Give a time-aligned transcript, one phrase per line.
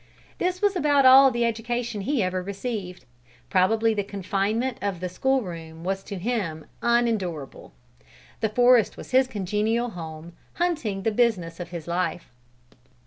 [0.39, 3.05] This was about all the education he ever received.
[3.51, 7.71] Probably the confinement of the school room was to him unendurable.
[8.39, 12.31] The forest was his congenial home, hunting the business of his life.